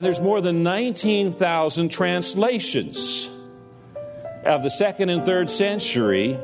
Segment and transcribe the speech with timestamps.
[0.00, 3.36] There's more than 19,000 translations
[4.46, 6.38] of the second and third century,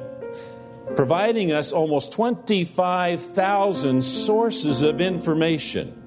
[0.95, 6.03] providing us almost 25,000 sources of information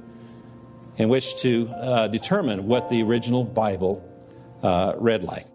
[0.97, 4.07] in which to uh, determine what the original Bible
[4.61, 5.48] uh, read like.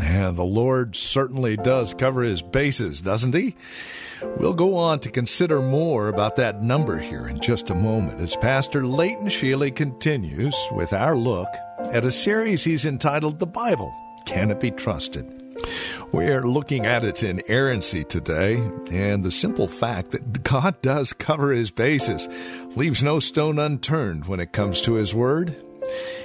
[0.00, 3.54] And the Lord certainly does cover his bases, doesn't he?
[4.36, 8.36] We'll go on to consider more about that number here in just a moment as
[8.36, 11.48] Pastor Leighton Sheely continues with our look
[11.92, 13.94] at a series he's entitled The Bible
[14.26, 15.26] Can It Be Trusted?
[16.12, 18.56] We're looking at its inerrancy today
[18.90, 22.28] and the simple fact that God does cover his bases,
[22.76, 25.56] leaves no stone unturned when it comes to his word.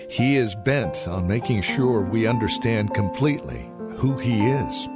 [0.09, 4.88] He is bent on making sure we understand completely who he is.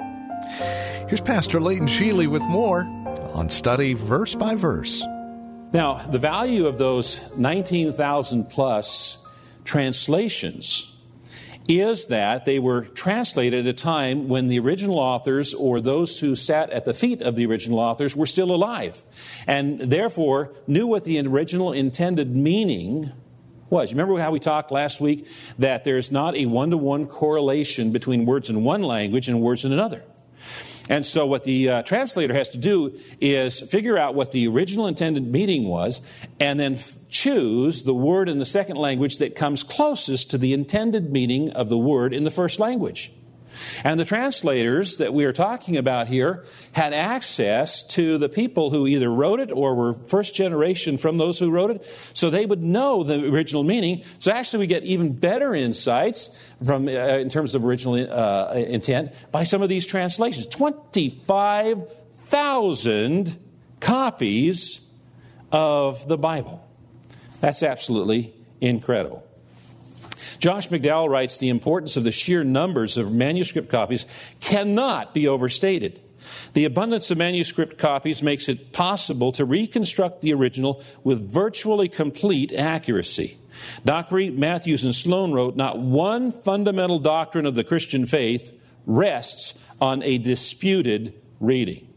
[1.07, 2.83] Here's Pastor Leighton Sheely with more
[3.33, 5.03] on Study Verse by Verse.
[5.71, 9.27] Now, the value of those 19,000 plus
[9.63, 10.95] translations
[11.67, 16.35] is that they were translated at a time when the original authors or those who
[16.35, 19.03] sat at the feet of the original authors were still alive
[19.45, 23.11] and therefore knew what the original intended meaning
[23.69, 23.91] was.
[23.91, 27.91] You Remember how we talked last week that there's not a one to one correlation
[27.91, 30.03] between words in one language and words in another?
[30.89, 34.87] And so, what the uh, translator has to do is figure out what the original
[34.87, 36.01] intended meaning was
[36.39, 40.51] and then f- choose the word in the second language that comes closest to the
[40.51, 43.11] intended meaning of the word in the first language.
[43.83, 48.87] And the translators that we are talking about here had access to the people who
[48.87, 52.63] either wrote it or were first generation from those who wrote it, so they would
[52.63, 54.03] know the original meaning.
[54.19, 59.13] So actually, we get even better insights from uh, in terms of original uh, intent
[59.31, 60.47] by some of these translations.
[60.47, 63.37] Twenty-five thousand
[63.79, 64.91] copies
[65.51, 66.67] of the Bible.
[67.41, 69.25] That's absolutely incredible.
[70.39, 74.05] Josh McDowell writes the importance of the sheer numbers of manuscript copies
[74.39, 76.01] cannot be overstated.
[76.53, 82.53] The abundance of manuscript copies makes it possible to reconstruct the original with virtually complete
[82.53, 83.37] accuracy.
[83.83, 90.03] Dockery, Matthews, and Sloan wrote Not one fundamental doctrine of the Christian faith rests on
[90.03, 91.87] a disputed reading.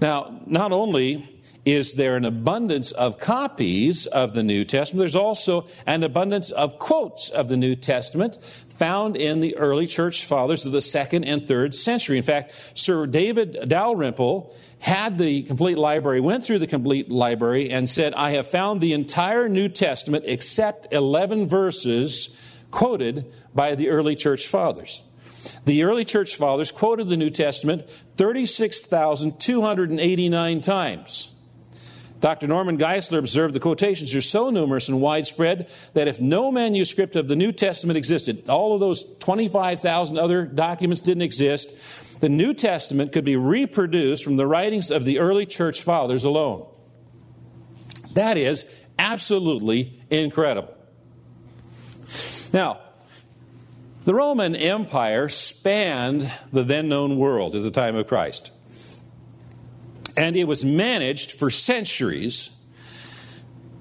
[0.00, 1.33] Now, not only
[1.64, 5.00] is there an abundance of copies of the New Testament.
[5.00, 8.38] There's also an abundance of quotes of the New Testament
[8.68, 12.18] found in the early church fathers of the second and third century.
[12.18, 17.88] In fact, Sir David Dalrymple had the complete library, went through the complete library, and
[17.88, 24.16] said, I have found the entire New Testament except 11 verses quoted by the early
[24.16, 25.00] church fathers.
[25.64, 31.33] The early church fathers quoted the New Testament 36,289 times.
[32.24, 32.46] Dr.
[32.46, 37.28] Norman Geisler observed the quotations are so numerous and widespread that if no manuscript of
[37.28, 41.76] the New Testament existed, all of those 25,000 other documents didn't exist,
[42.20, 46.66] the New Testament could be reproduced from the writings of the early church fathers alone.
[48.14, 50.74] That is absolutely incredible.
[52.54, 52.80] Now,
[54.06, 58.50] the Roman Empire spanned the then known world at the time of Christ.
[60.16, 62.54] And it was managed for centuries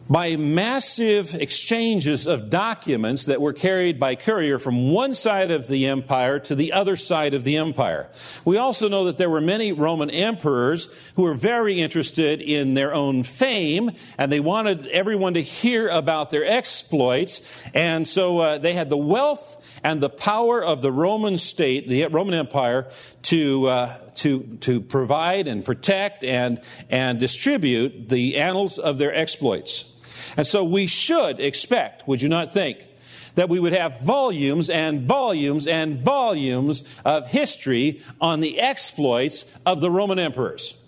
[0.10, 5.88] by massive exchanges of documents that were carried by courier from one side of the
[5.88, 8.10] empire to the other side of the empire.
[8.44, 12.94] We also know that there were many Roman emperors who were very interested in their
[12.94, 17.42] own fame and they wanted everyone to hear about their exploits.
[17.74, 22.06] And so uh, they had the wealth and the power of the Roman state, the
[22.08, 22.90] Roman Empire,
[23.24, 29.90] to, uh, to, to provide and protect and, and distribute the annals of their exploits.
[30.38, 32.88] And so we should expect, would you not think,
[33.36, 39.82] that we would have volumes and volumes and volumes of history on the exploits of
[39.82, 40.80] the Roman emperors.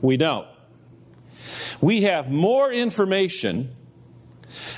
[0.00, 0.46] We don't.
[1.80, 3.74] We have more information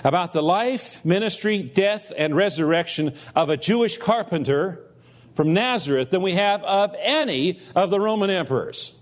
[0.04, 4.91] about the life, ministry, death, and resurrection of a Jewish carpenter
[5.34, 8.98] from Nazareth than we have of any of the Roman emperors.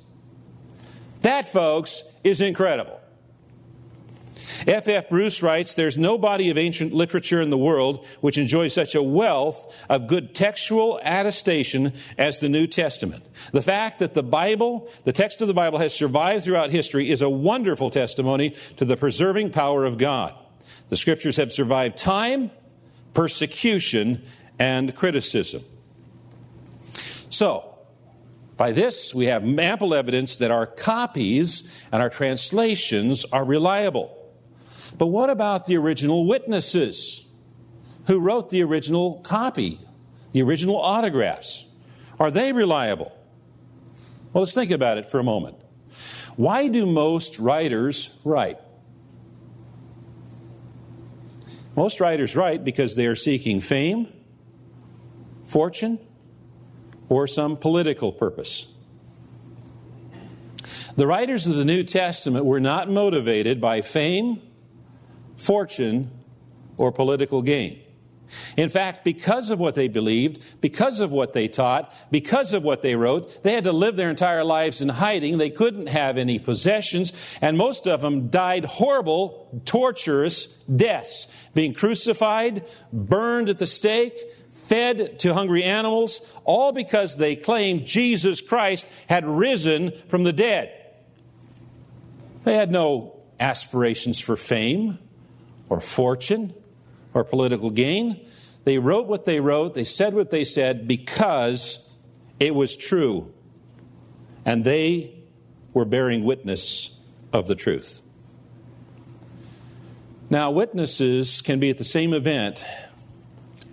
[1.23, 3.01] That, folks, is incredible.
[4.67, 4.89] F.
[4.89, 5.09] F.
[5.09, 9.03] Bruce writes There's no body of ancient literature in the world which enjoys such a
[9.03, 13.27] wealth of good textual attestation as the New Testament.
[13.53, 17.23] The fact that the Bible, the text of the Bible, has survived throughout history is
[17.23, 20.35] a wonderful testimony to the preserving power of God.
[20.89, 22.51] The scriptures have survived time,
[23.15, 24.23] persecution,
[24.59, 25.65] and criticism.
[27.31, 27.79] So,
[28.59, 34.15] by this, we have ample evidence that our copies and our translations are reliable.
[34.99, 37.33] But what about the original witnesses
[38.07, 39.79] who wrote the original copy,
[40.33, 41.67] the original autographs?
[42.19, 43.17] Are they reliable?
[44.33, 45.57] Well, let's think about it for a moment.
[46.37, 48.59] Why do most writers write?
[51.77, 54.13] Most writers write because they are seeking fame,
[55.47, 55.99] fortune,
[57.11, 58.73] or some political purpose.
[60.97, 64.41] The writers of the New Testament were not motivated by fame,
[65.37, 66.11] fortune,
[66.79, 67.81] or political gain.
[68.57, 72.83] In fact, because of what they believed, because of what they taught, because of what
[72.83, 75.39] they wrote, they had to live their entire lives in hiding.
[75.39, 82.65] They couldn't have any possessions, and most of them died horrible, torturous deaths, being crucified,
[82.93, 84.17] burned at the stake,
[84.71, 90.73] fed to hungry animals, all because they claimed Jesus Christ had risen from the dead.
[92.45, 95.01] They had no aspirations for fame
[95.69, 96.55] or fortune
[97.15, 98.25] or political gain.
[98.63, 101.93] They wrote what they wrote, they said what they said because
[102.39, 103.35] it was true.
[104.45, 105.17] And they
[105.75, 106.97] were bearing witness
[107.33, 108.03] of the truth.
[110.31, 112.63] Now, witnesses can be at the same event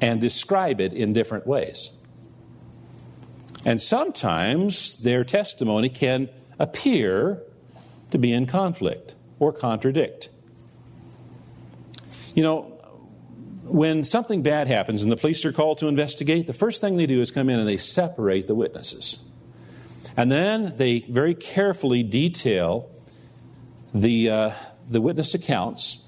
[0.01, 1.91] and describe it in different ways.
[3.65, 6.29] And sometimes their testimony can
[6.59, 7.41] appear
[8.11, 10.29] to be in conflict or contradict.
[12.33, 12.61] You know,
[13.63, 17.05] when something bad happens and the police are called to investigate, the first thing they
[17.05, 19.23] do is come in and they separate the witnesses.
[20.15, 22.89] And then they very carefully detail
[23.93, 24.51] the, uh,
[24.87, 26.06] the witness accounts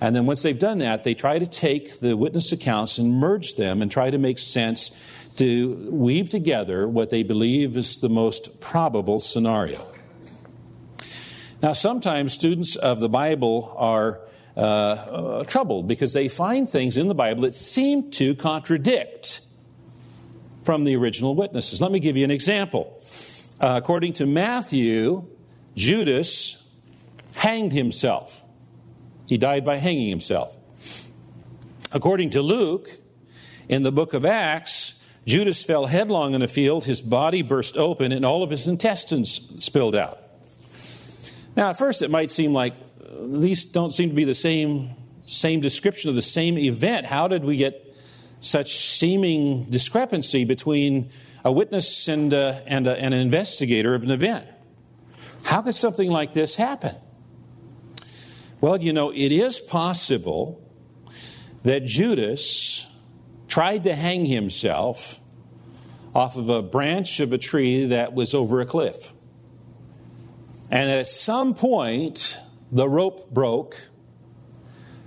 [0.00, 3.54] and then once they've done that, they try to take the witness accounts and merge
[3.54, 4.90] them and try to make sense
[5.36, 9.86] to weave together what they believe is the most probable scenario.
[11.62, 14.20] Now, sometimes students of the Bible are
[14.56, 19.40] uh, uh, troubled because they find things in the Bible that seem to contradict
[20.62, 21.80] from the original witnesses.
[21.80, 23.00] Let me give you an example.
[23.60, 25.26] Uh, according to Matthew,
[25.74, 26.70] Judas
[27.34, 28.42] hanged himself.
[29.26, 30.56] He died by hanging himself.
[31.92, 32.90] According to Luke,
[33.68, 38.12] in the book of Acts, Judas fell headlong in a field, his body burst open,
[38.12, 40.20] and all of his intestines spilled out.
[41.56, 44.90] Now, at first, it might seem like uh, these don't seem to be the same,
[45.24, 47.06] same description of the same event.
[47.06, 47.82] How did we get
[48.40, 51.10] such seeming discrepancy between
[51.44, 54.46] a witness and, uh, and, and an investigator of an event?
[55.44, 56.94] How could something like this happen?
[58.60, 60.62] Well, you know, it is possible
[61.62, 62.90] that Judas
[63.48, 65.20] tried to hang himself
[66.14, 69.12] off of a branch of a tree that was over a cliff.
[70.70, 72.38] And at some point,
[72.72, 73.90] the rope broke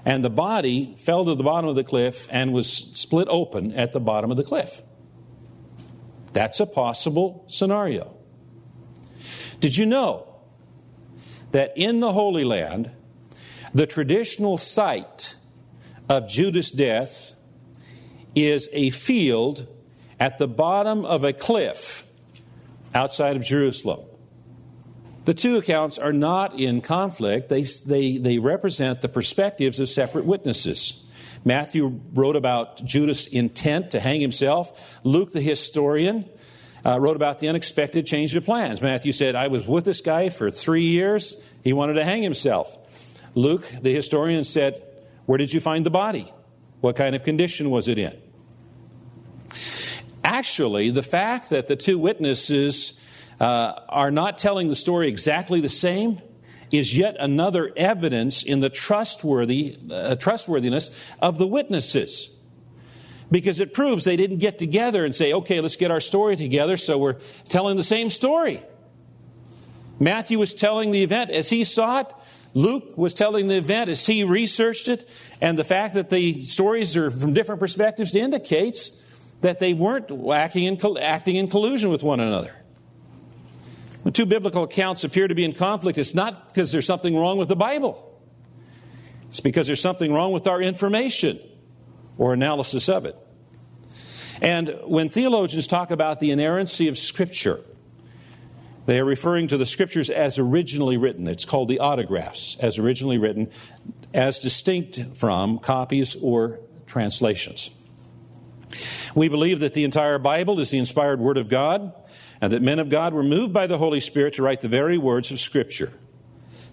[0.06, 3.91] and the body fell to the bottom of the cliff and was split open at
[3.91, 4.82] the bottom of the cliff.
[6.34, 8.15] That's a possible scenario.
[9.60, 10.41] Did you know
[11.51, 12.91] that in the Holy Land,
[13.74, 15.36] the traditional site
[16.08, 17.36] of Judas' death
[18.36, 19.68] is a field
[20.20, 22.06] at the bottom of a cliff
[22.94, 24.06] outside of Jerusalem.
[25.26, 30.26] The two accounts are not in conflict, they, they, they represent the perspectives of separate
[30.26, 31.06] witnesses.
[31.46, 35.00] Matthew wrote about Judas' intent to hang himself.
[35.04, 36.26] Luke, the historian,
[36.86, 38.82] uh, wrote about the unexpected change of plans.
[38.82, 41.46] Matthew said, I was with this guy for three years.
[41.64, 42.76] He wanted to hang himself.
[43.36, 44.81] Luke, the historian, said,
[45.25, 46.31] Where did you find the body?
[46.81, 48.17] What kind of condition was it in?
[50.24, 53.05] Actually, the fact that the two witnesses
[53.39, 56.21] uh, are not telling the story exactly the same
[56.71, 62.36] is yet another evidence in the trustworthy, uh, trustworthiness of the witnesses.
[63.31, 66.77] Because it proves they didn't get together and say, okay, let's get our story together
[66.77, 67.17] so we're
[67.48, 68.63] telling the same story.
[70.00, 72.13] Matthew was telling the event as he saw it.
[72.53, 75.08] Luke was telling the event as he researched it,
[75.39, 79.06] and the fact that the stories are from different perspectives indicates
[79.41, 82.56] that they weren't acting in, acting in collusion with one another.
[84.01, 87.38] When two biblical accounts appear to be in conflict, it's not because there's something wrong
[87.38, 88.06] with the Bible.
[89.27, 91.39] It's because there's something wrong with our information
[92.18, 93.15] or analysis of it.
[94.41, 97.60] And when theologians talk about the inerrancy of Scripture,
[98.89, 101.27] they are referring to the Scriptures as originally written.
[101.27, 103.51] It's called the autographs, as originally written,
[104.15, 107.69] as distinct from copies or translations.
[109.13, 111.93] We believe that the entire Bible is the inspired Word of God,
[112.41, 114.98] and that men of God were moved by the Holy Spirit to write the very
[114.98, 115.93] words of Scripture.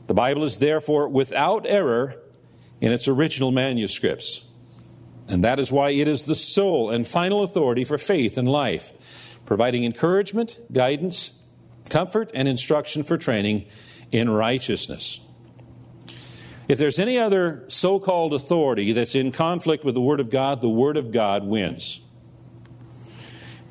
[0.06, 2.14] The Bible is therefore without error
[2.80, 4.46] in its original manuscripts.
[5.28, 8.94] And that is why it is the sole and final authority for faith and life,
[9.44, 11.35] providing encouragement, guidance,
[11.88, 13.66] comfort, and instruction for training
[14.12, 15.20] in righteousness.
[16.68, 20.60] If there's any other so called authority that's in conflict with the Word of God,
[20.60, 22.00] the Word of God wins.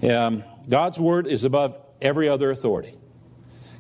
[0.02, 2.94] Um, God's Word is above every other authority.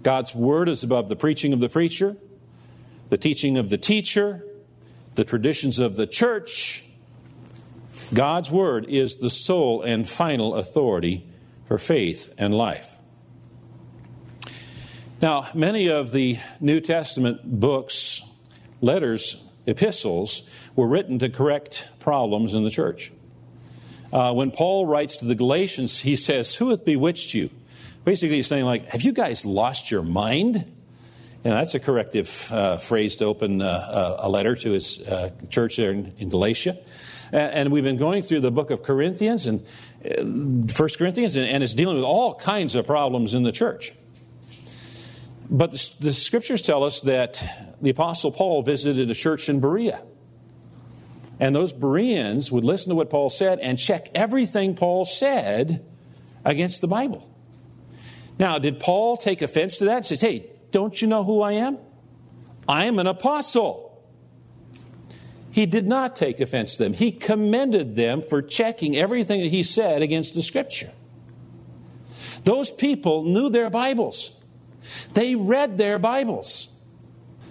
[0.03, 2.17] God's Word is above the preaching of the preacher,
[3.09, 4.45] the teaching of the teacher,
[5.15, 6.85] the traditions of the church,
[8.13, 11.25] God's Word is the sole and final authority
[11.67, 12.94] for faith and life.
[15.21, 18.35] Now, many of the New Testament books,
[18.81, 23.13] letters, epistles were written to correct problems in the church.
[24.11, 27.49] Uh, when Paul writes to the Galatians, he says, Who hath bewitched you?
[28.03, 30.71] Basically, he's saying, like, have you guys lost your mind?
[31.45, 35.77] And that's a corrective uh, phrase to open uh, a letter to his uh, church
[35.77, 36.77] there in, in Galatia.
[37.31, 39.65] And we've been going through the book of Corinthians and
[40.03, 43.93] uh, First Corinthians, and it's dealing with all kinds of problems in the church.
[45.49, 50.01] But the, the scriptures tell us that the Apostle Paul visited a church in Berea.
[51.39, 55.85] And those Bereans would listen to what Paul said and check everything Paul said
[56.43, 57.29] against the Bible.
[58.39, 61.53] Now, did Paul take offense to that and says, hey, don't you know who I
[61.53, 61.77] am?
[62.67, 63.83] I am an apostle.
[65.51, 66.93] He did not take offense to them.
[66.93, 70.91] He commended them for checking everything that he said against the scripture.
[72.43, 74.34] Those people knew their Bibles.
[75.13, 76.73] They read their Bibles.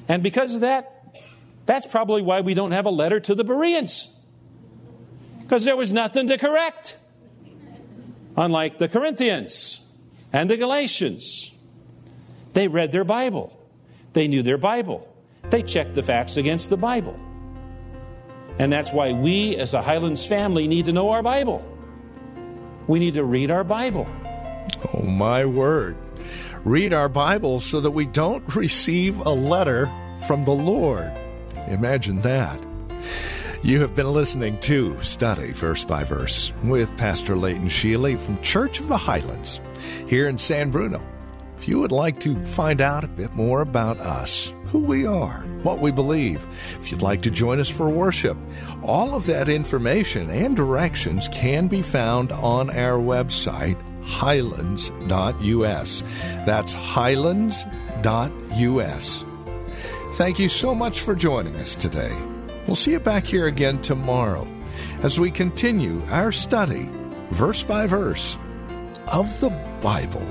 [0.08, 0.90] And because of that,
[1.66, 4.10] that's probably why we don't have a letter to the Bereans.
[5.40, 6.98] Because there was nothing to correct.
[8.36, 9.90] Unlike the Corinthians
[10.32, 11.54] and the Galatians.
[12.54, 13.56] They read their Bible.
[14.12, 15.08] They knew their Bible.
[15.50, 17.18] They checked the facts against the Bible.
[18.58, 21.64] And that's why we, as a Highlands family, need to know our Bible.
[22.86, 24.06] We need to read our Bible.
[24.94, 25.96] Oh, my word.
[26.64, 29.92] Read our Bible so that we don't receive a letter
[30.26, 31.12] from the Lord.
[31.68, 32.58] Imagine that.
[33.62, 38.80] You have been listening to Study Verse by Verse with Pastor Leighton Sheely from Church
[38.80, 39.60] of the Highlands
[40.06, 41.06] here in San Bruno.
[41.58, 45.40] If you would like to find out a bit more about us, who we are,
[45.62, 46.46] what we believe,
[46.80, 48.38] if you'd like to join us for worship,
[48.82, 56.02] all of that information and directions can be found on our website, highlands.us.
[56.46, 57.64] That's highlands.us.
[60.14, 62.16] Thank you so much for joining us today.
[62.66, 64.46] We'll see you back here again tomorrow
[65.02, 66.88] as we continue our study,
[67.30, 68.38] verse by verse,
[69.12, 70.26] of the Bible.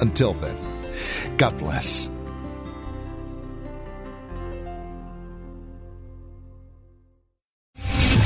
[0.00, 0.56] Until then,
[1.36, 2.10] God bless.